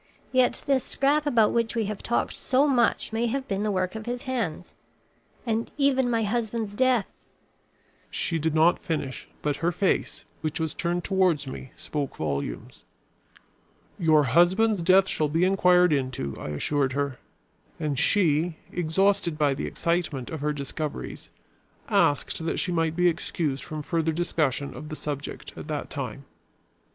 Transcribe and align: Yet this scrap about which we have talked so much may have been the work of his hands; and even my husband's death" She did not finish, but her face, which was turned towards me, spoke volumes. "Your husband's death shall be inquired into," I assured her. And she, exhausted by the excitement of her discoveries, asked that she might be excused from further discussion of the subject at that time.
Yet 0.31 0.63
this 0.65 0.83
scrap 0.83 1.27
about 1.27 1.51
which 1.53 1.75
we 1.75 1.85
have 1.85 2.01
talked 2.01 2.33
so 2.33 2.67
much 2.67 3.13
may 3.13 3.27
have 3.27 3.47
been 3.47 3.61
the 3.61 3.69
work 3.69 3.93
of 3.93 4.07
his 4.07 4.23
hands; 4.23 4.73
and 5.45 5.69
even 5.77 6.09
my 6.09 6.23
husband's 6.23 6.73
death" 6.73 7.05
She 8.09 8.39
did 8.39 8.55
not 8.55 8.79
finish, 8.79 9.27
but 9.43 9.57
her 9.57 9.71
face, 9.71 10.25
which 10.41 10.59
was 10.59 10.73
turned 10.73 11.03
towards 11.03 11.45
me, 11.45 11.71
spoke 11.75 12.15
volumes. 12.17 12.83
"Your 13.99 14.23
husband's 14.23 14.81
death 14.81 15.07
shall 15.07 15.29
be 15.29 15.45
inquired 15.45 15.93
into," 15.93 16.35
I 16.35 16.49
assured 16.49 16.93
her. 16.93 17.19
And 17.79 17.99
she, 17.99 18.57
exhausted 18.71 19.37
by 19.37 19.53
the 19.53 19.67
excitement 19.67 20.31
of 20.31 20.41
her 20.41 20.51
discoveries, 20.51 21.29
asked 21.89 22.43
that 22.43 22.59
she 22.59 22.71
might 22.71 22.95
be 22.95 23.07
excused 23.07 23.63
from 23.63 23.83
further 23.83 24.13
discussion 24.13 24.73
of 24.73 24.89
the 24.89 24.95
subject 24.95 25.55
at 25.55 25.67
that 25.67 25.91
time. 25.91 26.25